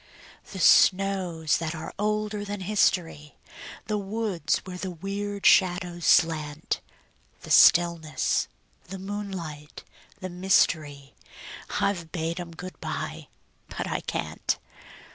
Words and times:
The 0.51 0.57
snows 0.59 1.59
that 1.59 1.75
are 1.75 1.93
older 1.99 2.43
than 2.43 2.61
history, 2.61 3.35
The 3.85 3.99
woods 3.99 4.57
where 4.65 4.79
the 4.79 4.89
weird 4.89 5.45
shadows 5.45 6.07
slant; 6.07 6.81
The 7.41 7.51
stillness, 7.51 8.47
the 8.87 8.97
moonlight, 8.97 9.83
the 10.19 10.27
mystery, 10.29 11.13
I've 11.79 12.11
bade 12.11 12.39
'em 12.39 12.49
good 12.55 12.79
by 12.79 13.27
but 13.69 13.87
I 13.87 13.99
can't. 14.01 14.57